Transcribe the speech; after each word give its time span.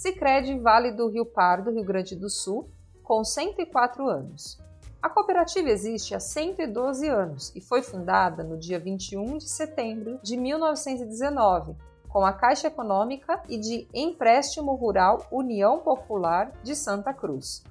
Sicredi 0.00 0.58
Vale 0.58 0.92
do 0.92 1.10
Rio 1.10 1.26
Pardo, 1.26 1.70
Rio 1.70 1.84
Grande 1.84 2.16
do 2.16 2.30
Sul, 2.30 2.70
com 3.02 3.22
104 3.22 4.08
anos. 4.08 4.58
A 5.02 5.10
cooperativa 5.10 5.68
existe 5.68 6.14
há 6.14 6.18
112 6.18 7.06
anos 7.06 7.52
e 7.54 7.60
foi 7.60 7.82
fundada 7.82 8.42
no 8.42 8.56
dia 8.56 8.78
21 8.78 9.36
de 9.36 9.46
setembro 9.46 10.18
de 10.22 10.38
1919, 10.38 11.76
com 12.08 12.24
a 12.24 12.32
Caixa 12.32 12.68
Econômica 12.68 13.42
e 13.46 13.58
de 13.58 13.86
Empréstimo 13.92 14.74
Rural 14.74 15.26
União 15.30 15.80
Popular 15.80 16.50
de 16.62 16.74
Santa 16.74 17.12
Cruz. 17.12 17.62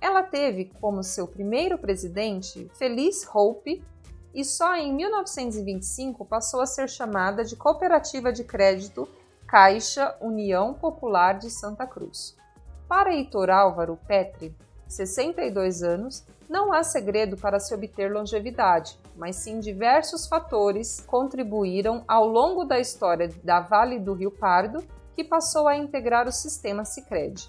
Ela 0.00 0.22
teve 0.22 0.72
como 0.80 1.02
seu 1.02 1.28
primeiro 1.28 1.76
presidente 1.76 2.70
Feliz 2.72 3.22
Hope 3.34 3.84
e 4.32 4.42
só 4.46 4.74
em 4.76 4.94
1925 4.94 6.24
passou 6.24 6.62
a 6.62 6.66
ser 6.66 6.88
chamada 6.88 7.44
de 7.44 7.54
Cooperativa 7.54 8.32
de 8.32 8.44
Crédito 8.44 9.06
Caixa 9.46 10.16
União 10.20 10.74
Popular 10.74 11.38
de 11.38 11.50
Santa 11.50 11.86
Cruz. 11.86 12.36
Para 12.88 13.14
Heitor 13.14 13.50
Álvaro 13.50 13.98
Petri, 14.06 14.56
62 14.88 15.82
anos, 15.82 16.24
não 16.48 16.72
há 16.72 16.82
segredo 16.82 17.36
para 17.36 17.60
se 17.60 17.74
obter 17.74 18.12
longevidade, 18.12 18.98
mas 19.16 19.36
sim 19.36 19.60
diversos 19.60 20.26
fatores 20.26 21.00
contribuíram 21.06 22.04
ao 22.08 22.26
longo 22.26 22.64
da 22.64 22.80
história 22.80 23.28
da 23.42 23.60
Vale 23.60 23.98
do 23.98 24.14
Rio 24.14 24.30
Pardo, 24.30 24.84
que 25.14 25.22
passou 25.22 25.68
a 25.68 25.76
integrar 25.76 26.26
o 26.26 26.32
sistema 26.32 26.84
Sicredi. 26.84 27.48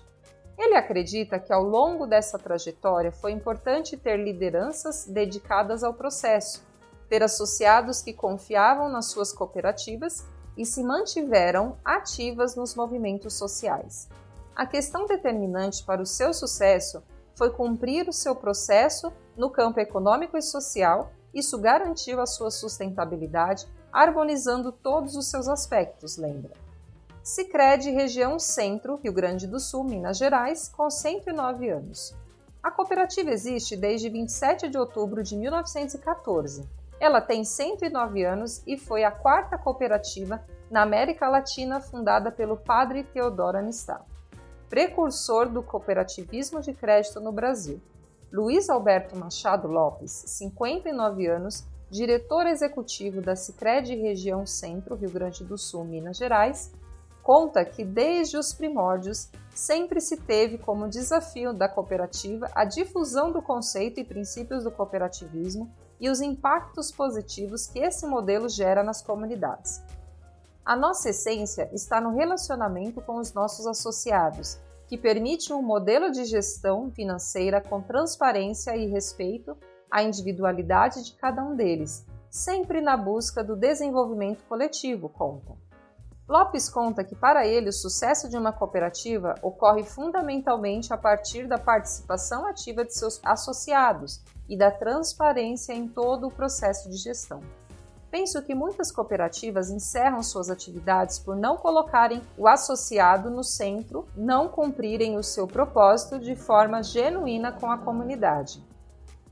Ele 0.58 0.76
acredita 0.76 1.40
que 1.40 1.52
ao 1.52 1.64
longo 1.64 2.06
dessa 2.06 2.38
trajetória 2.38 3.12
foi 3.12 3.32
importante 3.32 3.98
ter 3.98 4.18
lideranças 4.18 5.06
dedicadas 5.06 5.84
ao 5.84 5.94
processo, 5.94 6.64
ter 7.10 7.24
associados 7.24 8.02
que 8.02 8.14
confiavam 8.14 8.90
nas 8.90 9.08
suas 9.08 9.34
cooperativas 9.34 10.26
e 10.58 10.66
se 10.66 10.84
mantiveram 10.84 11.78
ativas 11.84 12.56
nos 12.56 12.76
movimentos 12.76 13.34
sociais. 13.34 14.08
A 14.56 14.66
questão 14.66 15.06
determinante 15.06 15.84
para 15.84 16.02
o 16.02 16.06
seu 16.06 16.34
sucesso 16.34 17.04
foi 17.36 17.50
cumprir 17.50 18.08
o 18.08 18.14
seu 18.14 18.36
processo 18.36 19.12
no 19.36 19.50
campo 19.50 19.80
econômico 19.80 20.38
e 20.38 20.42
social. 20.42 21.12
Isso 21.34 21.58
garantiu 21.58 22.22
a 22.22 22.26
sua 22.26 22.50
sustentabilidade, 22.50 23.68
harmonizando 23.92 24.72
todos 24.72 25.16
os 25.16 25.28
seus 25.28 25.48
aspectos, 25.48 26.18
lembra? 26.18 26.52
Sicredi 27.22 27.90
Região 27.90 28.40
Centro, 28.40 29.00
Rio 29.04 29.12
Grande 29.12 29.48
do 29.48 29.60
Sul, 29.60 29.84
Minas 29.84 30.18
Gerais, 30.18 30.70
com 30.70 30.90
109 30.90 31.70
anos. 31.70 32.16
A 32.62 32.72
cooperativa 32.72 33.32
existe 33.32 33.76
desde 33.76 34.10
27 34.10 34.70
de 34.70 34.78
outubro 34.78 35.22
de 35.22 35.36
1914. 35.36 36.68
Ela 37.00 37.22
tem 37.22 37.44
109 37.44 38.24
anos 38.24 38.64
e 38.66 38.78
foi 38.78 39.04
a 39.04 39.12
quarta 39.12 39.58
cooperativa 39.58 40.44
na 40.70 40.82
América 40.82 41.28
Latina 41.28 41.80
fundada 41.80 42.32
pelo 42.32 42.58
padre 42.58 43.04
Teodoro 43.04 43.58
Anistá 43.58 44.04
precursor 44.70 45.48
do 45.48 45.64
cooperativismo 45.64 46.62
de 46.62 46.74
crédito 46.74 47.20
no 47.20 47.32
Brasil. 47.32 47.82
Luiz 48.32 48.70
Alberto 48.70 49.16
Machado 49.16 49.68
Lopes, 49.68 50.12
59 50.12 51.28
anos, 51.28 51.64
diretor 51.90 52.46
executivo 52.48 53.22
da 53.22 53.36
Sicredi 53.36 53.96
Região 53.96 54.46
Centro, 54.46 54.96
Rio 54.96 55.10
Grande 55.10 55.44
do 55.44 55.58
Sul, 55.58 55.86
Minas 55.86 56.18
Gerais, 56.18 56.74
conta 57.24 57.64
que 57.64 57.84
desde 57.86 58.38
os 58.38 58.54
primórdios 58.54 59.30
sempre 59.54 60.02
se 60.02 60.18
teve 60.18 60.58
como 60.58 60.90
desafio 60.90 61.54
da 61.54 61.70
cooperativa 61.70 62.50
a 62.54 62.66
difusão 62.66 63.32
do 63.32 63.42
conceito 63.42 64.00
e 64.00 64.04
princípios 64.04 64.64
do 64.64 64.72
cooperativismo 64.72 65.72
e 66.06 66.10
os 66.10 66.22
impactos 66.22 66.92
positivos 66.92 67.66
que 67.66 67.80
esse 67.80 68.06
modelo 68.06 68.48
gera 68.48 68.84
nas 68.84 69.02
comunidades. 69.02 69.82
A 70.64 70.76
nossa 70.76 71.10
essência 71.10 71.68
está 71.74 72.00
no 72.00 72.12
relacionamento 72.12 73.02
com 73.02 73.18
os 73.18 73.34
nossos 73.34 73.66
associados, 73.66 74.60
que 74.88 75.00
permite 75.00 75.52
um 75.52 75.64
modelo 75.64 76.12
de 76.12 76.24
gestão 76.26 76.92
financeira 76.92 77.60
com 77.60 77.82
transparência 77.82 78.78
e 78.78 78.86
respeito 78.86 79.58
à 79.90 80.04
individualidade 80.04 81.04
de 81.04 81.14
cada 81.14 81.44
um 81.44 81.56
deles, 81.56 82.06
sempre 82.30 82.82
na 82.82 82.96
busca 82.96 83.44
do 83.44 83.56
desenvolvimento 83.56 84.44
coletivo, 84.44 85.10
conta. 85.10 85.65
Lopes 86.28 86.70
conta 86.70 87.04
que 87.04 87.16
para 87.16 87.46
ele 87.46 87.70
o 87.70 87.74
sucesso 87.74 88.28
de 88.28 88.36
uma 88.36 88.52
cooperativa 88.52 89.36
ocorre 89.44 89.84
fundamentalmente 89.84 90.92
a 90.92 90.98
partir 90.98 91.48
da 91.48 91.60
participação 91.60 92.48
ativa 92.48 92.84
de 92.84 92.96
seus 92.96 93.22
associados 93.24 94.22
e 94.50 94.58
da 94.58 94.72
transparência 94.72 95.74
em 95.74 95.88
todo 95.88 96.28
o 96.28 96.32
processo 96.32 96.90
de 96.90 96.98
gestão. 96.98 97.42
Penso 98.10 98.42
que 98.42 98.56
muitas 98.56 98.92
cooperativas 98.92 99.70
encerram 99.70 100.24
suas 100.24 100.50
atividades 100.50 101.20
por 101.20 101.36
não 101.36 101.58
colocarem 101.58 102.22
o 102.38 102.48
associado 102.48 103.30
no 103.30 103.44
centro, 103.44 104.08
não 104.16 104.48
cumprirem 104.48 105.18
o 105.18 105.24
seu 105.24 105.46
propósito 105.46 106.18
de 106.18 106.36
forma 106.36 106.82
genuína 106.82 107.52
com 107.52 107.70
a 107.70 107.78
comunidade. 107.78 108.64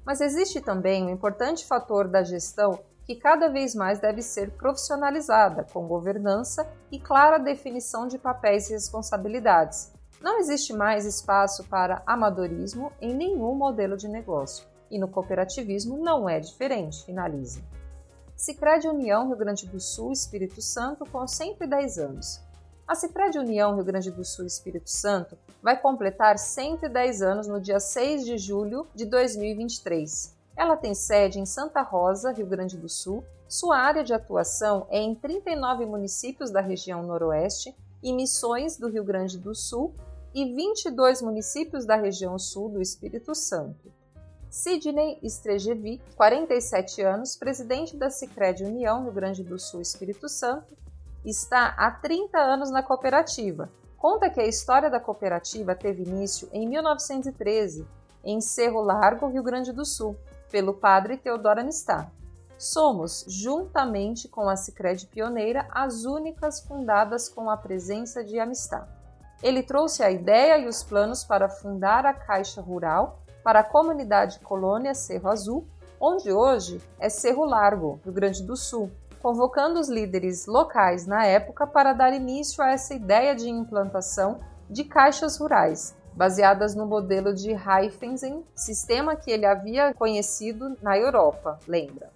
Mas 0.05 0.21
existe 0.21 0.61
também 0.61 1.05
um 1.05 1.09
importante 1.09 1.65
fator 1.65 2.07
da 2.07 2.23
gestão 2.23 2.77
que 3.05 3.15
cada 3.15 3.49
vez 3.49 3.75
mais 3.75 3.99
deve 3.99 4.21
ser 4.21 4.51
profissionalizada, 4.51 5.65
com 5.73 5.87
governança 5.87 6.67
e 6.91 6.99
clara 6.99 7.37
definição 7.37 8.07
de 8.07 8.17
papéis 8.17 8.69
e 8.69 8.73
responsabilidades. 8.73 9.91
Não 10.21 10.39
existe 10.39 10.71
mais 10.71 11.05
espaço 11.05 11.65
para 11.65 12.01
amadorismo 12.05 12.91
em 13.01 13.13
nenhum 13.13 13.55
modelo 13.55 13.97
de 13.97 14.07
negócio, 14.07 14.65
e 14.89 14.97
no 14.97 15.07
cooperativismo 15.07 15.97
não 15.97 16.29
é 16.29 16.39
diferente, 16.39 17.03
finaliza. 17.05 17.61
Cicred 18.35 18.87
União 18.87 19.27
Rio 19.27 19.37
Grande 19.37 19.67
do 19.67 19.79
Sul 19.79 20.11
Espírito 20.11 20.61
Santo 20.61 21.05
com 21.05 21.27
110 21.27 21.97
anos. 21.97 22.41
A 22.87 22.95
Cicred 22.95 23.37
União 23.37 23.75
Rio 23.75 23.83
Grande 23.83 24.11
do 24.11 24.25
Sul 24.25 24.45
Espírito 24.45 24.89
Santo 24.89 25.37
vai 25.61 25.79
completar 25.79 26.37
110 26.37 27.21
anos 27.21 27.47
no 27.47 27.61
dia 27.61 27.79
6 27.79 28.25
de 28.25 28.37
julho 28.37 28.87
de 28.93 29.05
2023. 29.05 30.35
Ela 30.55 30.77
tem 30.77 30.93
sede 30.93 31.39
em 31.39 31.45
Santa 31.45 31.81
Rosa, 31.81 32.31
Rio 32.31 32.45
Grande 32.45 32.77
do 32.77 32.87
Sul. 32.87 33.23
Sua 33.47 33.77
área 33.77 34.03
de 34.03 34.13
atuação 34.13 34.87
é 34.89 34.99
em 34.99 35.15
39 35.15 35.85
municípios 35.85 36.51
da 36.51 36.61
região 36.61 37.03
Noroeste 37.03 37.75
e 38.01 38.13
Missões 38.13 38.77
do 38.77 38.89
Rio 38.89 39.03
Grande 39.03 39.37
do 39.37 39.55
Sul 39.55 39.93
e 40.33 40.53
22 40.53 41.21
municípios 41.21 41.85
da 41.85 41.95
região 41.95 42.37
Sul 42.37 42.69
do 42.69 42.81
Espírito 42.81 43.35
Santo. 43.35 43.91
Sidney 44.49 45.17
Strejevi, 45.23 45.99
47 46.15 47.01
anos, 47.01 47.35
presidente 47.35 47.97
da 47.97 48.09
Sicredi 48.09 48.63
União 48.63 49.03
Rio 49.03 49.11
Grande 49.11 49.43
do 49.43 49.57
Sul 49.57 49.81
Espírito 49.81 50.29
Santo, 50.29 50.77
está 51.25 51.69
há 51.77 51.89
30 51.89 52.37
anos 52.37 52.69
na 52.69 52.83
cooperativa. 52.83 53.71
Conta 53.97 54.29
que 54.29 54.39
a 54.39 54.45
história 54.45 54.89
da 54.89 54.99
cooperativa 54.99 55.73
teve 55.73 56.03
início 56.03 56.49
em 56.51 56.67
1913, 56.67 57.87
em 58.23 58.39
Cerro 58.41 58.81
Largo, 58.81 59.27
Rio 59.27 59.41
Grande 59.41 59.71
do 59.71 59.85
Sul, 59.85 60.15
pelo 60.53 60.75
padre 60.75 61.17
Teodoro 61.17 61.61
Anistá. 61.61 62.11
Somos, 62.59 63.25
juntamente 63.27 64.27
com 64.27 64.47
a 64.47 64.55
Sicredi 64.55 65.07
Pioneira, 65.07 65.67
as 65.71 66.05
únicas 66.05 66.61
fundadas 66.61 67.27
com 67.27 67.49
a 67.49 67.57
presença 67.57 68.23
de 68.23 68.39
Amistad. 68.39 68.87
Ele 69.41 69.63
trouxe 69.63 70.03
a 70.03 70.11
ideia 70.11 70.59
e 70.59 70.67
os 70.67 70.83
planos 70.83 71.23
para 71.23 71.49
fundar 71.49 72.05
a 72.05 72.13
Caixa 72.13 72.61
Rural 72.61 73.23
para 73.43 73.61
a 73.61 73.63
comunidade 73.63 74.39
colônia 74.41 74.93
Cerro 74.93 75.27
Azul, 75.27 75.67
onde 75.99 76.31
hoje 76.31 76.79
é 76.99 77.09
Cerro 77.09 77.45
Largo, 77.45 77.99
Rio 78.03 78.13
Grande 78.13 78.43
do 78.43 78.55
Sul, 78.55 78.91
convocando 79.23 79.79
os 79.79 79.89
líderes 79.89 80.45
locais 80.45 81.07
na 81.07 81.25
época 81.25 81.65
para 81.65 81.93
dar 81.93 82.13
início 82.13 82.63
a 82.63 82.69
essa 82.69 82.93
ideia 82.93 83.35
de 83.35 83.49
implantação 83.49 84.39
de 84.69 84.83
caixas 84.83 85.35
rurais, 85.35 85.95
baseadas 86.15 86.75
no 86.75 86.85
modelo 86.85 87.33
de 87.33 87.53
Raiffeisen, 87.53 88.43
sistema 88.55 89.15
que 89.15 89.31
ele 89.31 89.45
havia 89.45 89.93
conhecido 89.93 90.77
na 90.81 90.97
Europa, 90.97 91.59
lembra? 91.67 92.11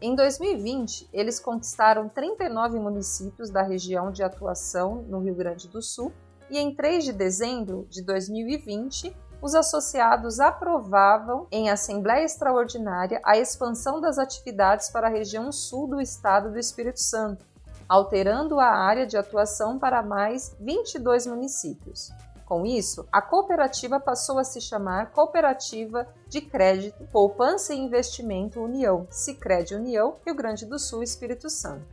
Em 0.00 0.14
2020, 0.14 1.08
eles 1.12 1.40
conquistaram 1.40 2.08
39 2.08 2.78
municípios 2.78 3.50
da 3.50 3.62
região 3.62 4.12
de 4.12 4.22
atuação 4.22 5.02
no 5.08 5.18
Rio 5.18 5.34
Grande 5.34 5.66
do 5.68 5.82
Sul 5.82 6.12
e 6.48 6.58
em 6.58 6.74
3 6.74 7.04
de 7.04 7.12
dezembro 7.12 7.86
de 7.90 8.02
2020 8.02 9.14
os 9.40 9.54
associados 9.54 10.40
aprovavam 10.40 11.46
em 11.50 11.70
Assembleia 11.70 12.24
Extraordinária 12.24 13.20
a 13.24 13.36
expansão 13.36 14.00
das 14.00 14.18
atividades 14.18 14.90
para 14.90 15.06
a 15.06 15.10
região 15.10 15.52
sul 15.52 15.86
do 15.86 16.00
estado 16.00 16.50
do 16.50 16.58
Espírito 16.58 17.00
Santo, 17.00 17.44
alterando 17.88 18.58
a 18.58 18.68
área 18.68 19.06
de 19.06 19.16
atuação 19.16 19.78
para 19.78 20.02
mais 20.02 20.56
22 20.60 21.26
municípios. 21.26 22.10
Com 22.48 22.64
isso, 22.64 23.06
a 23.12 23.20
cooperativa 23.20 24.00
passou 24.00 24.38
a 24.38 24.44
se 24.44 24.58
chamar 24.58 25.12
Cooperativa 25.12 26.08
de 26.26 26.40
Crédito, 26.40 27.06
Poupança 27.12 27.74
e 27.74 27.78
Investimento 27.78 28.58
União, 28.58 29.06
Sicredi 29.10 29.74
União, 29.74 30.16
Rio 30.24 30.34
Grande 30.34 30.64
do 30.64 30.78
Sul, 30.78 31.02
Espírito 31.02 31.50
Santo. 31.50 31.84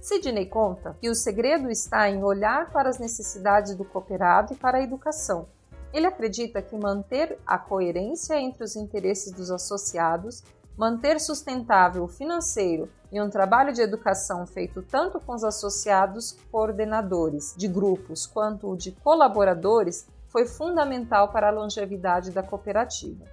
Sidney 0.00 0.46
conta 0.46 0.96
que 0.98 1.10
o 1.10 1.14
segredo 1.14 1.70
está 1.70 2.08
em 2.08 2.24
olhar 2.24 2.70
para 2.70 2.88
as 2.88 2.98
necessidades 2.98 3.74
do 3.74 3.84
cooperado 3.84 4.54
e 4.54 4.56
para 4.56 4.78
a 4.78 4.82
educação, 4.82 5.46
ele 5.92 6.06
acredita 6.06 6.62
que 6.62 6.74
manter 6.76 7.38
a 7.46 7.58
coerência 7.58 8.40
entre 8.40 8.64
os 8.64 8.76
interesses 8.76 9.30
dos 9.32 9.50
associados, 9.50 10.42
manter 10.78 11.20
sustentável 11.20 12.04
o 12.04 12.08
financeiro 12.08 12.88
e 13.12 13.20
um 13.20 13.28
trabalho 13.28 13.72
de 13.72 13.82
educação 13.82 14.46
feito 14.46 14.82
tanto 14.82 15.18
com 15.20 15.34
os 15.34 15.44
associados 15.44 16.36
coordenadores 16.50 17.54
de 17.56 17.66
grupos 17.66 18.26
quanto 18.26 18.70
o 18.70 18.76
de 18.76 18.92
colaboradores 18.92 20.06
foi 20.28 20.46
fundamental 20.46 21.28
para 21.28 21.48
a 21.48 21.52
longevidade 21.52 22.30
da 22.30 22.42
cooperativa. 22.42 23.24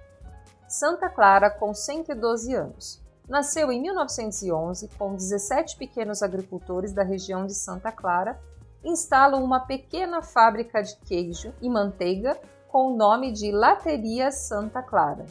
Santa 0.68 1.08
Clara, 1.08 1.48
com 1.48 1.72
112 1.72 2.54
anos. 2.54 3.00
Nasceu 3.28 3.70
em 3.70 3.80
1911 3.80 4.88
com 4.98 5.14
17 5.14 5.76
pequenos 5.76 6.22
agricultores 6.22 6.92
da 6.92 7.02
região 7.02 7.46
de 7.46 7.54
Santa 7.54 7.92
Clara, 7.92 8.40
instalam 8.82 9.42
uma 9.42 9.60
pequena 9.60 10.22
fábrica 10.22 10.82
de 10.82 10.96
queijo 10.96 11.52
e 11.60 11.68
manteiga 11.68 12.38
com 12.68 12.92
o 12.92 12.96
nome 12.96 13.32
de 13.32 13.50
Lateria 13.50 14.30
Santa 14.30 14.82
Clara. 14.82 15.24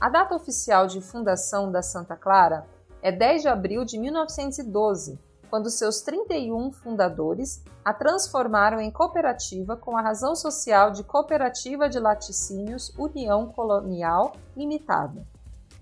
A 0.00 0.08
data 0.08 0.34
oficial 0.34 0.86
de 0.86 1.00
fundação 1.00 1.70
da 1.70 1.82
Santa 1.82 2.16
Clara 2.16 2.66
é 3.02 3.10
10 3.10 3.42
de 3.42 3.48
abril 3.48 3.84
de 3.84 3.98
1912, 3.98 5.18
quando 5.50 5.68
seus 5.68 6.00
31 6.00 6.72
fundadores 6.72 7.62
a 7.84 7.92
transformaram 7.92 8.80
em 8.80 8.90
cooperativa 8.90 9.76
com 9.76 9.96
a 9.96 10.00
razão 10.00 10.34
social 10.34 10.92
de 10.92 11.02
Cooperativa 11.02 11.88
de 11.88 11.98
Laticínios 11.98 12.94
União 12.96 13.46
Colonial 13.46 14.32
Limitada. 14.56 15.26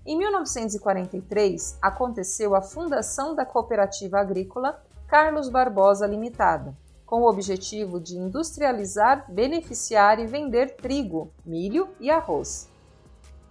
Em 0.05 0.17
1943, 0.17 1.77
aconteceu 1.79 2.55
a 2.55 2.61
fundação 2.61 3.35
da 3.35 3.45
Cooperativa 3.45 4.19
Agrícola 4.19 4.81
Carlos 5.07 5.47
Barbosa 5.47 6.07
Limitada, 6.07 6.75
com 7.05 7.21
o 7.21 7.29
objetivo 7.29 7.99
de 7.99 8.17
industrializar, 8.17 9.31
beneficiar 9.31 10.19
e 10.19 10.25
vender 10.25 10.75
trigo, 10.75 11.31
milho 11.45 11.89
e 11.99 12.09
arroz. 12.09 12.67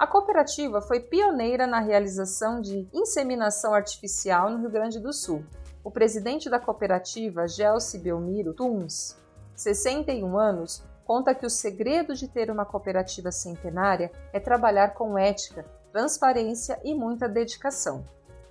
A 0.00 0.06
cooperativa 0.06 0.81
foi 0.81 0.99
pioneira 0.99 1.67
na 1.67 1.79
realização 1.79 2.58
de 2.58 2.88
inseminação 2.91 3.75
artificial 3.75 4.49
no 4.49 4.56
Rio 4.56 4.70
Grande 4.70 4.99
do 4.99 5.12
Sul. 5.12 5.44
O 5.85 5.91
presidente 5.91 6.49
da 6.49 6.58
cooperativa, 6.58 7.47
Gelsi 7.47 7.99
Belmiro 7.99 8.55
Tuns, 8.55 9.14
61 9.55 10.38
anos, 10.38 10.82
conta 11.05 11.35
que 11.35 11.44
o 11.44 11.50
segredo 11.50 12.14
de 12.14 12.26
ter 12.29 12.50
uma 12.50 12.64
cooperativa 12.64 13.31
centenária 13.31 14.11
é 14.32 14.41
trabalhar 14.41 14.94
com 14.94 15.19
ética, 15.19 15.67
transparência 15.93 16.81
e 16.82 16.94
muita 16.94 17.29
dedicação. 17.29 18.02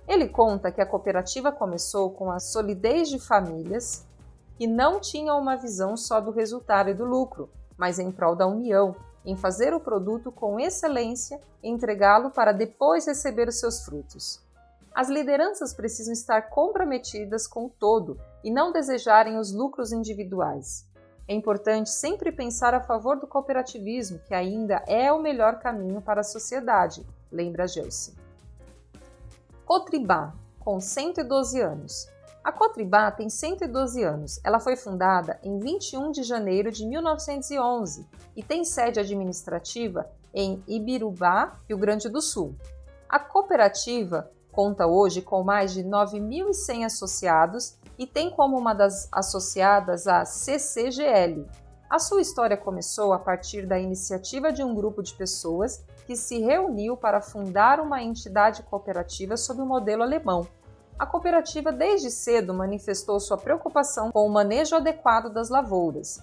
Ele 0.06 0.28
conta 0.28 0.70
que 0.70 0.80
a 0.80 0.86
cooperativa 0.86 1.50
começou 1.50 2.12
com 2.12 2.30
a 2.30 2.38
solidez 2.38 3.08
de 3.08 3.18
famílias 3.18 4.06
que 4.56 4.68
não 4.68 5.00
tinham 5.00 5.36
uma 5.40 5.56
visão 5.56 5.96
só 5.96 6.20
do 6.20 6.30
resultado 6.30 6.90
e 6.90 6.94
do 6.94 7.04
lucro, 7.04 7.50
mas 7.76 7.98
em 7.98 8.12
prol 8.12 8.36
da 8.36 8.46
união, 8.46 8.94
em 9.24 9.36
fazer 9.36 9.74
o 9.74 9.80
produto 9.80 10.32
com 10.32 10.58
excelência 10.58 11.40
e 11.62 11.68
entregá-lo 11.68 12.30
para 12.30 12.52
depois 12.52 13.06
receber 13.06 13.48
os 13.48 13.58
seus 13.58 13.84
frutos. 13.84 14.40
As 14.94 15.08
lideranças 15.08 15.72
precisam 15.72 16.12
estar 16.12 16.50
comprometidas 16.50 17.46
com 17.46 17.66
o 17.66 17.70
todo 17.70 18.18
e 18.42 18.50
não 18.50 18.72
desejarem 18.72 19.38
os 19.38 19.52
lucros 19.52 19.92
individuais. 19.92 20.86
É 21.28 21.34
importante 21.34 21.90
sempre 21.90 22.32
pensar 22.32 22.74
a 22.74 22.80
favor 22.80 23.16
do 23.16 23.26
cooperativismo, 23.26 24.18
que 24.26 24.34
ainda 24.34 24.82
é 24.88 25.12
o 25.12 25.22
melhor 25.22 25.60
caminho 25.60 26.02
para 26.02 26.22
a 26.22 26.24
sociedade, 26.24 27.06
lembra 27.30 27.68
Gelsi. 27.68 28.14
Cotribá, 29.64 30.34
com 30.58 30.80
112 30.80 31.60
anos. 31.60 32.08
A 32.42 32.50
Cotribá 32.50 33.10
tem 33.10 33.28
112 33.28 34.02
anos. 34.02 34.40
Ela 34.42 34.58
foi 34.58 34.74
fundada 34.74 35.38
em 35.42 35.58
21 35.58 36.10
de 36.10 36.22
janeiro 36.22 36.72
de 36.72 36.86
1911 36.86 38.08
e 38.34 38.42
tem 38.42 38.64
sede 38.64 38.98
administrativa 38.98 40.10
em 40.32 40.62
Ibirubá, 40.66 41.60
Rio 41.68 41.76
Grande 41.76 42.08
do 42.08 42.22
Sul. 42.22 42.56
A 43.08 43.18
cooperativa 43.18 44.30
conta 44.50 44.86
hoje 44.86 45.20
com 45.20 45.42
mais 45.42 45.72
de 45.72 45.84
9.100 45.84 46.86
associados 46.86 47.76
e 47.98 48.06
tem 48.06 48.30
como 48.30 48.58
uma 48.58 48.72
das 48.72 49.06
associadas 49.12 50.06
a 50.06 50.24
CCGL. 50.24 51.46
A 51.90 51.98
sua 51.98 52.22
história 52.22 52.56
começou 52.56 53.12
a 53.12 53.18
partir 53.18 53.66
da 53.66 53.78
iniciativa 53.78 54.50
de 54.50 54.62
um 54.62 54.74
grupo 54.74 55.02
de 55.02 55.12
pessoas 55.12 55.84
que 56.06 56.16
se 56.16 56.38
reuniu 56.38 56.96
para 56.96 57.20
fundar 57.20 57.80
uma 57.80 58.02
entidade 58.02 58.62
cooperativa 58.62 59.36
sob 59.36 59.60
o 59.60 59.66
modelo 59.66 60.02
alemão. 60.02 60.46
A 61.00 61.06
cooperativa 61.06 61.72
desde 61.72 62.10
cedo 62.10 62.52
manifestou 62.52 63.18
sua 63.18 63.38
preocupação 63.38 64.12
com 64.12 64.26
o 64.26 64.28
manejo 64.28 64.76
adequado 64.76 65.32
das 65.32 65.48
lavouras. 65.48 66.20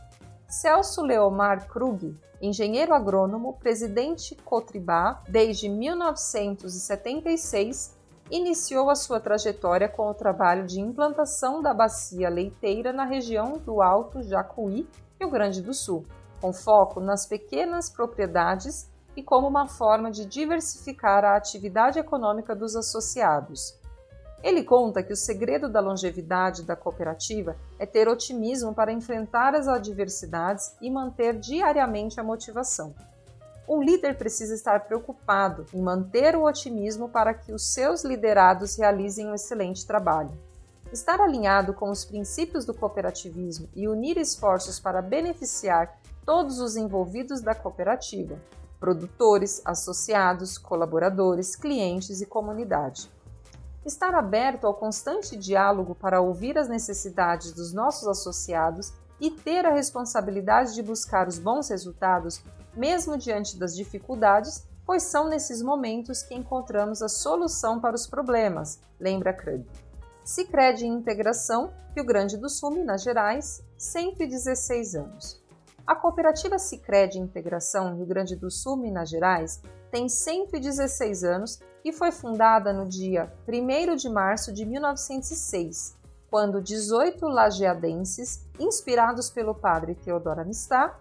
Celso 0.47 1.01
Leomar 1.01 1.67
Krug, 1.67 2.15
engenheiro 2.39 2.93
agrônomo, 2.93 3.53
presidente 3.53 4.35
Cotribá 4.35 5.23
desde 5.27 5.67
1976, 5.67 7.97
iniciou 8.29 8.91
a 8.91 8.95
sua 8.95 9.19
trajetória 9.19 9.89
com 9.89 10.11
o 10.11 10.13
trabalho 10.13 10.67
de 10.67 10.79
implantação 10.79 11.59
da 11.59 11.73
bacia 11.73 12.29
leiteira 12.29 12.93
na 12.93 13.03
região 13.03 13.57
do 13.57 13.81
Alto 13.81 14.21
Jacuí, 14.21 14.87
Rio 15.19 15.31
Grande 15.31 15.59
do 15.59 15.73
Sul, 15.73 16.05
com 16.39 16.53
foco 16.53 16.99
nas 16.99 17.25
pequenas 17.25 17.89
propriedades 17.89 18.87
e 19.15 19.23
como 19.23 19.47
uma 19.47 19.67
forma 19.67 20.11
de 20.11 20.23
diversificar 20.23 21.25
a 21.25 21.35
atividade 21.35 21.97
econômica 21.97 22.55
dos 22.55 22.75
associados. 22.75 23.75
Ele 24.43 24.63
conta 24.63 25.01
que 25.01 25.11
o 25.11 25.17
segredo 25.17 25.67
da 25.67 25.79
longevidade 25.79 26.63
da 26.63 26.75
cooperativa 26.75 27.55
é 27.79 27.85
ter 27.85 28.07
otimismo 28.07 28.73
para 28.73 28.91
enfrentar 28.91 29.55
as 29.55 29.67
adversidades 29.67 30.75
e 30.79 30.89
manter 30.91 31.39
diariamente 31.39 32.19
a 32.19 32.23
motivação. 32.23 32.93
Um 33.67 33.81
líder 33.81 34.17
precisa 34.17 34.53
estar 34.53 34.85
preocupado 34.85 35.65
em 35.73 35.81
manter 35.81 36.35
o 36.35 36.45
otimismo 36.45 37.09
para 37.09 37.33
que 37.33 37.51
os 37.51 37.73
seus 37.73 38.03
liderados 38.03 38.77
realizem 38.77 39.27
um 39.27 39.35
excelente 39.35 39.85
trabalho. 39.85 40.31
Estar 40.93 41.19
alinhado 41.19 41.73
com 41.73 41.89
os 41.89 42.05
princípios 42.05 42.63
do 42.63 42.73
cooperativismo 42.73 43.67
e 43.75 43.89
unir 43.89 44.17
esforços 44.17 44.79
para 44.79 45.01
beneficiar 45.01 45.99
todos 46.25 46.61
os 46.61 46.77
envolvidos 46.77 47.41
da 47.41 47.53
cooperativa, 47.53 48.39
produtores, 48.79 49.61
associados, 49.65 50.57
colaboradores, 50.57 51.55
clientes 51.55 52.21
e 52.21 52.25
comunidade. 52.25 53.09
Estar 53.87 54.13
aberto 54.13 54.67
ao 54.67 54.73
constante 54.73 55.37
diálogo 55.37 55.95
para 55.95 56.19
ouvir 56.19 56.57
as 56.57 56.67
necessidades 56.67 57.53
dos 57.53 57.71
nossos 57.71 58.05
associados 58.05 58.91
e 59.17 59.31
ter 59.31 59.65
a 59.65 59.71
responsabilidade 59.71 60.75
de 60.75 60.83
buscar 60.83 61.25
os 61.25 61.39
bons 61.39 61.69
resultados, 61.69 62.43
mesmo 62.75 63.17
diante 63.17 63.57
das 63.57 63.73
dificuldades, 63.73 64.67
pois 64.85 65.03
são 65.03 65.29
nesses 65.29 65.61
momentos 65.61 66.21
que 66.21 66.35
encontramos 66.35 67.01
a 67.01 67.07
solução 67.07 67.79
para 67.79 67.95
os 67.95 68.05
problemas, 68.05 68.77
lembra 68.99 69.31
Krug. 69.31 69.65
Sicredi 70.21 70.85
Integração, 70.85 71.71
Rio 71.95 72.03
Grande 72.03 72.35
do 72.35 72.49
Sul, 72.49 72.71
Minas 72.71 73.01
Gerais, 73.01 73.63
116 73.77 74.95
anos. 74.95 75.41
A 75.87 75.95
cooperativa 75.95 76.59
Sicredi 76.59 77.19
Integração 77.19 77.95
Rio 77.95 78.05
Grande 78.05 78.35
do 78.35 78.51
Sul, 78.51 78.75
Minas 78.75 79.09
Gerais, 79.09 79.61
tem 79.89 80.09
116 80.09 81.23
anos 81.23 81.61
e 81.87 81.93
foi 81.93 82.11
fundada 82.11 82.73
no 82.73 82.85
dia 82.85 83.31
1 83.47 83.95
de 83.95 84.09
março 84.09 84.51
de 84.51 84.65
1906, 84.65 85.95
quando 86.29 86.61
18 86.61 87.25
lajeadenses, 87.25 88.45
inspirados 88.59 89.29
pelo 89.29 89.55
padre 89.55 89.95
Teodoro 89.95 90.41
Amistad, 90.41 90.91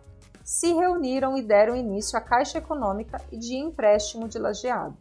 se 0.45 0.73
reuniram 0.73 1.37
e 1.37 1.43
deram 1.43 1.75
início 1.75 2.16
à 2.16 2.21
Caixa 2.21 2.59
Econômica 2.59 3.21
e 3.33 3.37
de 3.37 3.57
Empréstimo 3.57 4.28
de 4.28 4.38
Lajeado. 4.38 4.97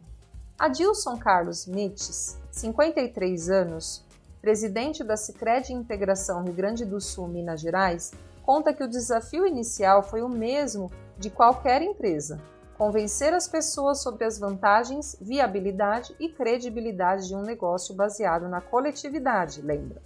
Adilson 0.58 1.16
Carlos 1.18 1.66
Mites, 1.66 2.36
53 2.50 3.48
anos, 3.48 4.04
presidente 4.40 5.04
da 5.04 5.16
Sicredi 5.16 5.72
Integração 5.72 6.42
Rio 6.42 6.52
Grande 6.52 6.84
do 6.84 7.00
Sul, 7.00 7.28
Minas 7.28 7.60
Gerais, 7.60 8.12
conta 8.42 8.74
que 8.74 8.82
o 8.82 8.88
desafio 8.88 9.46
inicial 9.46 10.02
foi 10.02 10.20
o 10.20 10.28
mesmo 10.28 10.90
de 11.16 11.30
qualquer 11.30 11.80
empresa: 11.80 12.40
convencer 12.76 13.32
as 13.32 13.48
pessoas 13.48 14.02
sobre 14.02 14.24
as 14.24 14.38
vantagens, 14.38 15.16
viabilidade 15.20 16.14
e 16.20 16.28
credibilidade 16.28 17.28
de 17.28 17.34
um 17.34 17.42
negócio 17.42 17.94
baseado 17.94 18.48
na 18.48 18.60
coletividade, 18.60 19.62
lembra? 19.62 20.02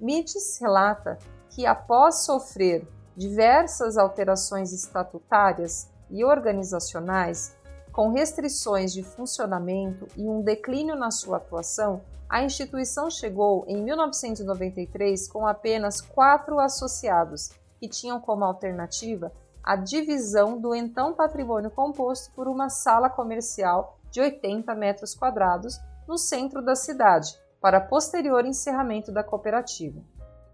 Mites 0.00 0.58
relata 0.60 1.18
que 1.50 1.66
após 1.66 2.24
sofrer 2.24 2.86
diversas 3.16 3.98
alterações 3.98 4.72
estatutárias 4.72 5.90
e 6.10 6.24
organizacionais, 6.24 7.56
com 7.92 8.10
restrições 8.10 8.92
de 8.92 9.02
funcionamento 9.02 10.06
e 10.16 10.22
um 10.22 10.40
declínio 10.40 10.94
na 10.94 11.10
sua 11.10 11.38
atuação, 11.38 12.00
a 12.28 12.42
instituição 12.42 13.10
chegou 13.10 13.64
em 13.66 13.82
1993 13.82 15.28
com 15.28 15.46
apenas 15.46 16.00
quatro 16.00 16.60
associados, 16.60 17.50
que 17.80 17.88
tinham 17.88 18.20
como 18.20 18.44
alternativa 18.44 19.32
a 19.68 19.76
divisão 19.76 20.58
do 20.58 20.74
então 20.74 21.12
patrimônio 21.12 21.70
composto 21.70 22.32
por 22.32 22.48
uma 22.48 22.70
sala 22.70 23.10
comercial 23.10 23.98
de 24.10 24.18
80 24.18 24.74
metros 24.74 25.14
quadrados 25.14 25.78
no 26.08 26.16
centro 26.16 26.62
da 26.62 26.74
cidade, 26.74 27.38
para 27.60 27.78
posterior 27.78 28.46
encerramento 28.46 29.12
da 29.12 29.22
cooperativa. 29.22 30.00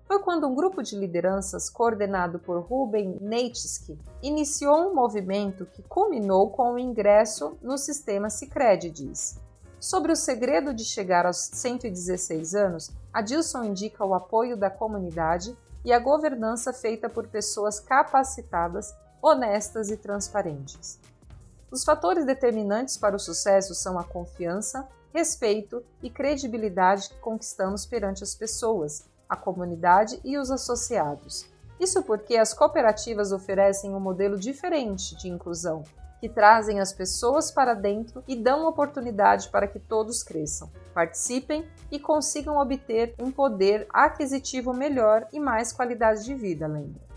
Foi 0.04 0.18
quando 0.18 0.48
um 0.48 0.54
grupo 0.56 0.82
de 0.82 0.98
lideranças 0.98 1.70
coordenado 1.70 2.40
por 2.40 2.60
Ruben 2.60 3.16
Neitsky 3.20 3.96
iniciou 4.20 4.90
um 4.90 4.94
movimento 4.96 5.64
que 5.64 5.84
culminou 5.84 6.50
com 6.50 6.72
o 6.72 6.78
ingresso 6.78 7.56
no 7.62 7.78
sistema 7.78 8.28
Sicredi, 8.28 8.90
diz. 8.90 9.40
Sobre 9.78 10.10
o 10.10 10.16
segredo 10.16 10.74
de 10.74 10.84
chegar 10.84 11.24
aos 11.24 11.36
116 11.36 12.52
anos, 12.56 12.90
Adilson 13.12 13.62
indica 13.62 14.04
o 14.04 14.12
apoio 14.12 14.56
da 14.56 14.70
comunidade 14.70 15.56
e 15.84 15.92
a 15.92 16.00
governança 16.00 16.72
feita 16.72 17.08
por 17.08 17.28
pessoas 17.28 17.78
capacitadas, 17.78 18.92
honestas 19.24 19.90
e 19.90 19.96
transparentes. 19.96 21.00
Os 21.70 21.82
fatores 21.82 22.26
determinantes 22.26 22.98
para 22.98 23.16
o 23.16 23.18
sucesso 23.18 23.74
são 23.74 23.98
a 23.98 24.04
confiança, 24.04 24.86
respeito 25.14 25.82
e 26.02 26.10
credibilidade 26.10 27.08
que 27.08 27.18
conquistamos 27.20 27.86
perante 27.86 28.22
as 28.22 28.34
pessoas, 28.34 29.06
a 29.26 29.34
comunidade 29.34 30.20
e 30.22 30.36
os 30.36 30.50
associados. 30.50 31.46
Isso 31.80 32.02
porque 32.02 32.36
as 32.36 32.52
cooperativas 32.52 33.32
oferecem 33.32 33.94
um 33.94 34.00
modelo 34.00 34.38
diferente 34.38 35.16
de 35.16 35.30
inclusão, 35.30 35.84
que 36.20 36.28
trazem 36.28 36.78
as 36.78 36.92
pessoas 36.92 37.50
para 37.50 37.72
dentro 37.72 38.22
e 38.28 38.36
dão 38.36 38.68
oportunidade 38.68 39.48
para 39.48 39.66
que 39.66 39.78
todos 39.78 40.22
cresçam, 40.22 40.70
participem 40.92 41.66
e 41.90 41.98
consigam 41.98 42.58
obter 42.58 43.14
um 43.18 43.30
poder 43.30 43.86
aquisitivo 43.88 44.74
melhor 44.74 45.26
e 45.32 45.40
mais 45.40 45.72
qualidade 45.72 46.24
de 46.24 46.34
vida, 46.34 46.66
lembra? 46.66 47.13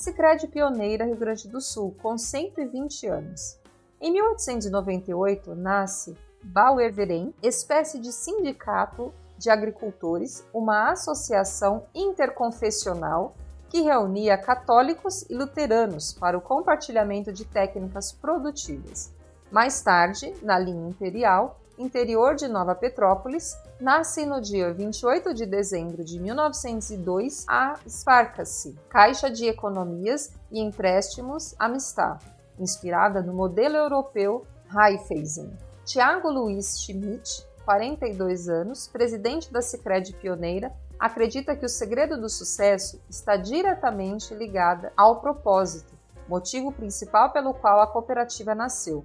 Sicredi 0.00 0.48
pioneira 0.48 1.04
Rio 1.04 1.14
Grande 1.14 1.46
do 1.46 1.60
Sul, 1.60 1.94
com 2.00 2.16
120 2.16 3.06
anos. 3.06 3.58
Em 4.00 4.10
1898 4.10 5.54
nasce 5.54 6.16
Bauerverem, 6.42 7.34
espécie 7.42 7.98
de 7.98 8.10
sindicato 8.10 9.12
de 9.36 9.50
agricultores, 9.50 10.42
uma 10.54 10.90
associação 10.90 11.84
interconfessional 11.94 13.34
que 13.68 13.82
reunia 13.82 14.38
católicos 14.38 15.28
e 15.28 15.34
luteranos 15.34 16.14
para 16.14 16.38
o 16.38 16.40
compartilhamento 16.40 17.30
de 17.30 17.44
técnicas 17.44 18.10
produtivas. 18.10 19.12
Mais 19.52 19.82
tarde, 19.82 20.32
na 20.42 20.58
linha 20.58 20.88
imperial, 20.88 21.59
interior 21.80 22.34
de 22.34 22.46
Nova 22.46 22.74
Petrópolis, 22.74 23.56
nasce 23.80 24.26
no 24.26 24.38
dia 24.38 24.70
28 24.70 25.32
de 25.32 25.46
dezembro 25.46 26.04
de 26.04 26.20
1902 26.20 27.46
a 27.48 27.74
Sparkasse, 27.88 28.76
Caixa 28.90 29.30
de 29.30 29.46
Economias 29.46 30.30
e 30.52 30.60
Empréstimos 30.60 31.54
Amistad, 31.58 32.20
inspirada 32.58 33.22
no 33.22 33.32
modelo 33.32 33.76
europeu 33.76 34.44
Raiffeisen. 34.66 35.56
Tiago 35.82 36.30
Luiz 36.30 36.78
Schmidt, 36.80 37.46
42 37.64 38.50
anos, 38.50 38.86
presidente 38.86 39.50
da 39.50 39.62
Sicredi 39.62 40.12
Pioneira, 40.12 40.70
acredita 40.98 41.56
que 41.56 41.64
o 41.64 41.68
segredo 41.68 42.20
do 42.20 42.28
sucesso 42.28 43.00
está 43.08 43.36
diretamente 43.36 44.34
ligado 44.34 44.90
ao 44.94 45.20
propósito, 45.20 45.94
motivo 46.28 46.70
principal 46.72 47.32
pelo 47.32 47.54
qual 47.54 47.80
a 47.80 47.86
cooperativa 47.86 48.54
nasceu. 48.54 49.02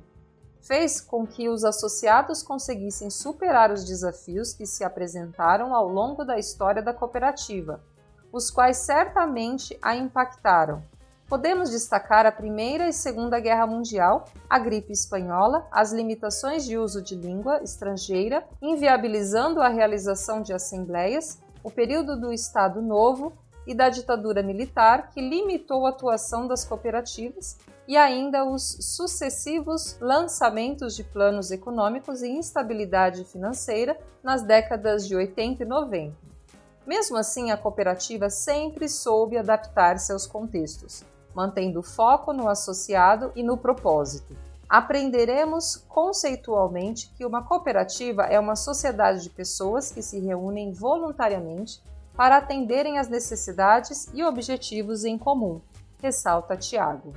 Fez 0.65 0.99
com 0.99 1.27
que 1.27 1.47
os 1.47 1.63
associados 1.63 2.41
conseguissem 2.41 3.11
superar 3.11 3.71
os 3.71 3.85
desafios 3.85 4.51
que 4.51 4.65
se 4.65 4.83
apresentaram 4.83 5.75
ao 5.75 5.87
longo 5.87 6.25
da 6.25 6.39
história 6.39 6.81
da 6.81 6.91
cooperativa, 6.91 7.83
os 8.33 8.49
quais 8.49 8.77
certamente 8.77 9.77
a 9.79 9.95
impactaram. 9.95 10.81
Podemos 11.29 11.69
destacar 11.69 12.25
a 12.25 12.31
Primeira 12.31 12.89
e 12.89 12.93
Segunda 12.93 13.39
Guerra 13.39 13.67
Mundial, 13.67 14.25
a 14.49 14.57
gripe 14.57 14.91
espanhola, 14.91 15.67
as 15.71 15.93
limitações 15.93 16.65
de 16.65 16.79
uso 16.79 16.99
de 16.99 17.13
língua 17.13 17.61
estrangeira, 17.61 18.43
inviabilizando 18.59 19.61
a 19.61 19.67
realização 19.67 20.41
de 20.41 20.51
assembleias, 20.51 21.39
o 21.63 21.69
período 21.69 22.19
do 22.19 22.33
Estado 22.33 22.81
Novo 22.81 23.33
e 23.67 23.75
da 23.75 23.89
ditadura 23.89 24.41
militar, 24.41 25.11
que 25.11 25.21
limitou 25.21 25.85
a 25.85 25.89
atuação 25.89 26.47
das 26.47 26.65
cooperativas, 26.65 27.55
e 27.87 27.95
ainda 27.95 28.43
os 28.43 28.77
sucessivos 28.81 29.97
lançamentos 29.99 30.95
de 30.95 31.03
planos 31.03 31.51
econômicos 31.51 32.21
e 32.21 32.29
instabilidade 32.29 33.23
financeira 33.25 33.97
nas 34.23 34.41
décadas 34.41 35.07
de 35.07 35.15
80 35.15 35.63
e 35.63 35.65
90. 35.65 36.15
Mesmo 36.85 37.17
assim, 37.17 37.51
a 37.51 37.57
cooperativa 37.57 38.29
sempre 38.29 38.87
soube 38.87 39.37
adaptar-se 39.37 40.11
aos 40.11 40.25
contextos, 40.27 41.03
mantendo 41.33 41.81
foco 41.81 42.33
no 42.33 42.47
associado 42.47 43.31
e 43.35 43.43
no 43.43 43.57
propósito 43.57 44.35
aprenderemos 44.67 45.77
conceitualmente 45.87 47.11
que 47.15 47.25
uma 47.25 47.43
cooperativa 47.43 48.23
é 48.23 48.39
uma 48.39 48.55
sociedade 48.55 49.23
de 49.23 49.29
pessoas 49.29 49.91
que 49.91 50.01
se 50.01 50.19
reúnem 50.19 50.71
voluntariamente 50.71 51.81
para 52.15 52.37
atenderem 52.37 52.97
às 52.97 53.07
necessidades 53.07 54.09
e 54.13 54.23
objetivos 54.23 55.03
em 55.03 55.17
comum, 55.17 55.61
ressalta 56.01 56.57
Tiago. 56.57 57.13